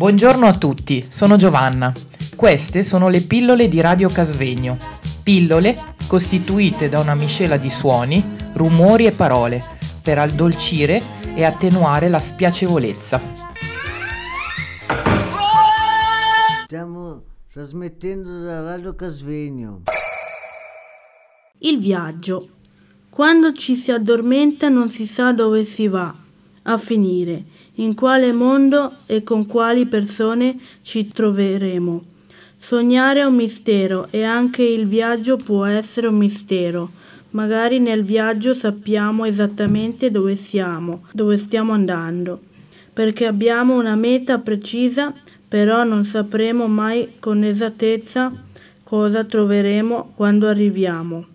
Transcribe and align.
Buongiorno 0.00 0.46
a 0.46 0.56
tutti, 0.56 1.04
sono 1.10 1.36
Giovanna. 1.36 1.92
Queste 2.34 2.84
sono 2.84 3.10
le 3.10 3.20
pillole 3.20 3.68
di 3.68 3.82
Radio 3.82 4.08
Casvegno. 4.08 4.78
Pillole 5.22 5.76
costituite 6.08 6.88
da 6.88 7.00
una 7.00 7.14
miscela 7.14 7.58
di 7.58 7.68
suoni, 7.68 8.24
rumori 8.54 9.04
e 9.04 9.12
parole 9.12 9.62
per 10.02 10.18
addolcire 10.18 11.02
e 11.34 11.44
attenuare 11.44 12.08
la 12.08 12.18
spiacevolezza. 12.18 13.20
Stiamo 16.64 17.22
trasmettendo 17.52 18.40
da 18.40 18.62
Radio 18.62 18.94
Casvegno. 18.94 19.82
Il 21.58 21.78
viaggio. 21.78 22.48
Quando 23.10 23.52
ci 23.52 23.76
si 23.76 23.92
addormenta 23.92 24.70
non 24.70 24.88
si 24.88 25.04
sa 25.04 25.34
dove 25.34 25.64
si 25.64 25.88
va 25.88 26.20
a 26.62 26.76
finire, 26.78 27.44
in 27.76 27.94
quale 27.94 28.32
mondo 28.32 28.92
e 29.06 29.22
con 29.22 29.46
quali 29.46 29.86
persone 29.86 30.58
ci 30.82 31.08
troveremo. 31.08 32.04
Sognare 32.56 33.20
è 33.20 33.24
un 33.24 33.36
mistero 33.36 34.08
e 34.10 34.22
anche 34.22 34.62
il 34.62 34.86
viaggio 34.86 35.36
può 35.36 35.64
essere 35.64 36.08
un 36.08 36.16
mistero. 36.16 36.90
Magari 37.30 37.78
nel 37.78 38.04
viaggio 38.04 38.54
sappiamo 38.54 39.24
esattamente 39.24 40.10
dove 40.10 40.36
siamo, 40.36 41.04
dove 41.12 41.38
stiamo 41.38 41.72
andando, 41.72 42.40
perché 42.92 43.24
abbiamo 43.24 43.78
una 43.78 43.94
meta 43.94 44.38
precisa, 44.38 45.14
però 45.48 45.84
non 45.84 46.04
sapremo 46.04 46.66
mai 46.66 47.14
con 47.18 47.44
esattezza 47.44 48.30
cosa 48.82 49.24
troveremo 49.24 50.12
quando 50.16 50.48
arriviamo. 50.48 51.29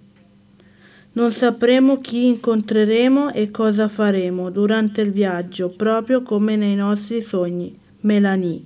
Non 1.15 1.31
sapremo 1.31 2.01
chi 2.01 2.27
incontreremo 2.27 3.31
e 3.31 3.49
cosa 3.49 3.87
faremo 3.87 4.49
durante 4.49 4.99
il 4.99 5.11
viaggio, 5.11 5.69
proprio 5.69 6.21
come 6.21 6.57
nei 6.57 6.75
nostri 6.75 7.21
sogni. 7.21 7.73
Melanie. 8.01 8.61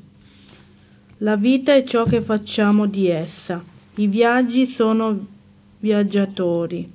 La 1.20 1.35
vita 1.35 1.76
è 1.76 1.84
ciò 1.84 2.05
che 2.05 2.21
facciamo 2.21 2.88
di 2.88 3.07
essa. 3.07 3.63
I 3.96 4.07
viaggi 4.07 4.65
sono 4.65 5.27
viaggiatori. 5.77 6.91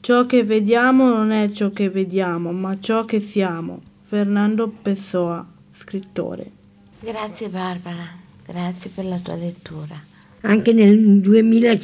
Ciò 0.00 0.26
che 0.26 0.44
vediamo 0.44 1.08
non 1.08 1.30
è 1.30 1.50
ciò 1.50 1.70
che 1.70 1.88
vediamo, 1.88 2.52
ma 2.52 2.78
ciò 2.78 3.06
che 3.06 3.20
siamo. 3.20 3.80
Fernando 3.98 4.68
Pessoa, 4.68 5.46
scrittore. 5.72 6.50
Grazie 7.00 7.48
Barbara, 7.48 8.10
grazie 8.44 8.90
per 8.94 9.06
la 9.06 9.18
tua 9.18 9.36
lettura. 9.36 9.98
Anche 10.42 10.74
nel 10.74 11.20
2000 11.20 11.78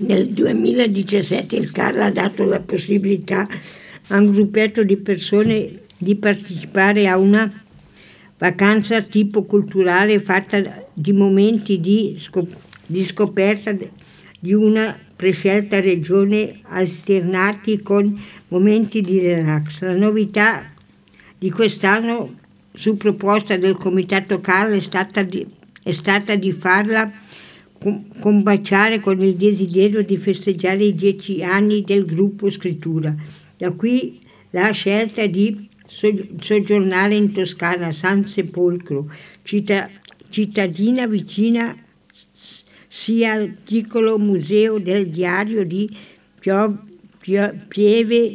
nel 0.00 0.28
2017 0.28 1.56
il 1.56 1.70
CAR 1.72 1.98
ha 1.98 2.10
dato 2.10 2.44
la 2.44 2.60
possibilità 2.60 3.46
a 4.08 4.16
un 4.16 4.30
gruppetto 4.30 4.82
di 4.82 4.96
persone 4.96 5.80
di 5.96 6.14
partecipare 6.16 7.06
a 7.06 7.18
una 7.18 7.50
vacanza 8.38 9.02
tipo 9.02 9.44
culturale 9.44 10.18
fatta 10.18 10.86
di 10.94 11.12
momenti 11.12 11.80
di, 11.80 12.16
scop- 12.18 12.56
di 12.86 13.04
scoperta 13.04 13.76
di 14.42 14.52
una 14.54 14.98
prescelta 15.14 15.80
regione 15.80 16.60
alternati 16.62 17.82
con 17.82 18.18
momenti 18.48 19.02
di 19.02 19.20
relax. 19.20 19.82
La 19.82 19.94
novità 19.94 20.72
di 21.38 21.50
quest'anno 21.50 22.36
su 22.72 22.96
proposta 22.96 23.58
del 23.58 23.76
Comitato 23.76 24.40
CAR 24.40 24.70
è 24.70 24.80
stata 24.80 25.22
di, 25.22 25.46
è 25.82 25.92
stata 25.92 26.34
di 26.36 26.52
farla 26.52 27.10
combaciare 28.18 29.00
con 29.00 29.22
il 29.22 29.36
desiderio 29.36 30.02
di 30.02 30.16
festeggiare 30.16 30.84
i 30.84 30.94
dieci 30.94 31.42
anni 31.42 31.82
del 31.82 32.04
gruppo 32.04 32.50
Scrittura. 32.50 33.14
Da 33.56 33.70
qui 33.70 34.20
la 34.50 34.70
scelta 34.72 35.24
di 35.26 35.68
soggiornare 35.86 37.14
in 37.14 37.32
Toscana, 37.32 37.92
San 37.92 38.28
Sepolcro, 38.28 39.10
cittadina 39.42 41.06
vicina 41.06 41.74
sia 42.88 43.32
al 43.32 43.56
piccolo 43.64 44.18
museo 44.18 44.78
del 44.78 45.08
diario 45.08 45.64
di 45.64 45.88
Pieve 47.68 48.34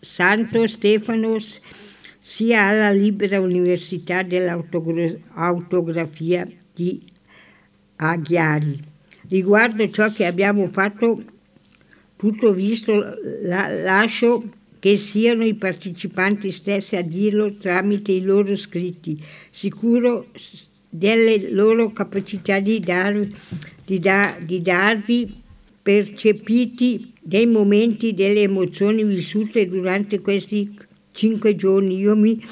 Santo 0.00 0.66
Stefano 0.66 1.36
sia 2.20 2.66
alla 2.66 2.90
libera 2.90 3.40
università 3.40 4.22
dell'autografia 4.22 6.46
di 6.74 7.00
a 7.98 8.20
Chiari. 8.20 8.80
Riguardo 9.28 9.88
ciò 9.90 10.10
che 10.10 10.24
abbiamo 10.26 10.68
fatto, 10.68 11.22
tutto 12.16 12.52
visto, 12.52 12.92
la, 13.42 13.68
lascio 13.68 14.50
che 14.78 14.96
siano 14.96 15.44
i 15.44 15.54
partecipanti 15.54 16.50
stessi 16.50 16.96
a 16.96 17.02
dirlo 17.02 17.54
tramite 17.56 18.12
i 18.12 18.22
loro 18.22 18.56
scritti, 18.56 19.20
sicuro 19.50 20.26
delle 20.88 21.50
loro 21.50 21.92
capacità 21.92 22.60
di, 22.60 22.80
dar, 22.80 23.20
di, 23.84 23.98
da, 23.98 24.36
di 24.40 24.62
darvi 24.62 25.42
percepiti 25.82 27.12
dei 27.20 27.46
momenti, 27.46 28.14
delle 28.14 28.42
emozioni 28.42 29.04
vissute 29.04 29.66
durante 29.66 30.20
questi 30.20 30.74
cinque 31.12 31.56
giorni. 31.56 31.98
Io 31.98 32.16
mi 32.16 32.42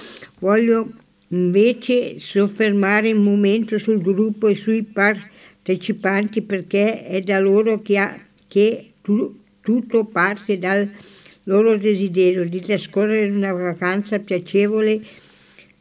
voglio 0.41 0.91
invece 1.29 2.19
soffermare 2.21 3.13
un 3.13 3.23
momento 3.23 3.79
sul 3.79 4.01
gruppo 4.01 4.49
e 4.49 4.55
sui 4.55 4.83
partecipanti 4.83 6.43
perché 6.43 7.05
è 7.05 7.21
da 7.23 7.39
loro 7.39 7.83
che, 7.83 7.99
ha, 7.99 8.17
che 8.47 8.93
tu, 9.03 9.37
tutto 9.61 10.05
parte 10.05 10.59
dal 10.59 10.89
loro 11.45 11.77
desiderio 11.77 12.49
di 12.49 12.61
trascorrere 12.61 13.31
una 13.31 13.53
vacanza 13.53 14.19
piacevole, 14.19 15.01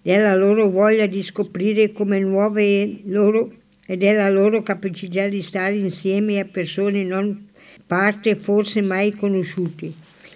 della 0.02 0.36
loro 0.36 0.70
voglia 0.70 1.08
di 1.08 1.24
scoprire 1.24 1.92
come 1.92 2.20
nuove 2.20 3.00
loro 3.06 3.52
e 3.88 3.98
della 3.98 4.30
loro 4.30 4.62
capacità 4.62 5.28
di 5.28 5.42
stare 5.42 5.76
insieme 5.76 6.40
a 6.40 6.46
persone 6.46 7.04
non 7.04 7.48
parte 7.88 8.36
forse 8.36 8.82
mai 8.82 9.12
conosciute. 9.12 9.92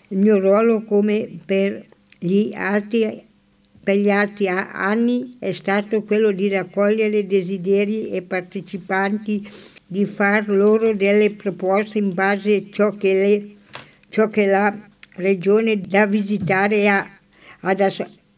Il 0.08 0.18
mio 0.18 0.40
ruolo 0.40 0.84
come 0.84 1.28
per 1.46 1.86
gli 2.18 2.52
altri 2.53 3.28
per 3.84 3.98
gli 3.98 4.12
altri 4.12 4.48
anni 4.48 5.38
è 5.40 5.52
stato 5.52 6.04
quello 6.04 6.32
di 6.32 6.50
raccogliere 6.50 7.26
desideri 7.26 8.10
e 8.10 8.22
partecipanti, 8.22 9.50
di 9.86 10.06
far 10.06 10.48
loro 10.50 10.94
delle 10.94 11.32
proposte 11.32 11.98
in 11.98 12.14
base 12.14 12.56
a 12.56 12.64
ciò 12.72 12.92
che, 12.92 13.14
le, 13.14 13.56
ciò 14.10 14.28
che 14.28 14.46
la 14.46 14.78
regione 15.16 15.82
da 15.82 16.06
visitare 16.06 16.88
ha, 16.88 17.10
da, 17.74 17.92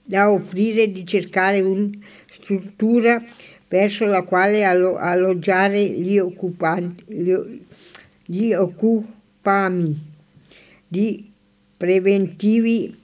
da, 0.04 0.32
offrire, 0.32 0.92
di 0.92 1.06
cercare 1.06 1.60
una 1.60 1.90
struttura 2.32 3.22
verso 3.68 4.06
la 4.06 4.22
quale 4.22 4.64
alloggiare 4.64 5.84
gli, 5.84 6.18
occupanti, 6.18 7.04
gli, 7.08 7.34
gli 8.26 8.54
occupami 8.54 10.10
di 10.88 11.30
preventivi 11.76 13.01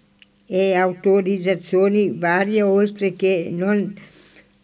e 0.48 0.74
autorizzazioni 0.76 2.18
varie, 2.18 2.62
oltre 2.62 3.16
che 3.16 3.50
non, 3.52 3.94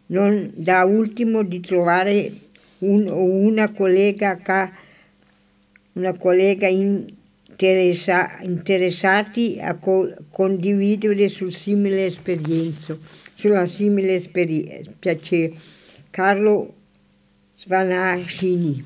non 0.07 0.51
da 0.55 0.85
ultimo 0.85 1.43
di 1.43 1.59
trovare 1.59 2.31
un, 2.79 3.07
una 3.09 3.69
collega, 3.71 4.39
una 5.93 6.13
collega 6.13 6.67
interessa, 6.67 8.39
interessati 8.41 9.59
a 9.61 9.75
co, 9.75 10.09
condividere 10.31 11.27
sul 11.27 11.53
simile 11.53 12.05
esperienza, 12.05 12.97
sulla 13.35 13.67
simile 13.67 14.15
esperienza. 14.15 14.89
Piacere. 14.97 15.53
Carlo 16.09 16.73
Svanascini. 17.57 18.85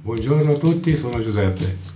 Buongiorno 0.00 0.52
a 0.52 0.58
tutti, 0.58 0.94
sono 0.96 1.20
Giuseppe. 1.20 1.95